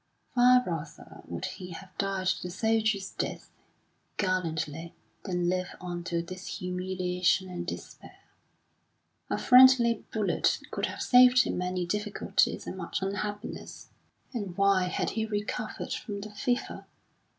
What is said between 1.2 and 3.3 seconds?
would he have died the soldier's